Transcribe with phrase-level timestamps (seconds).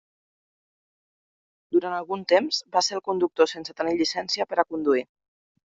[1.77, 5.11] Durant algun temps, va ser el conductor sense tenir llicència per a conduir.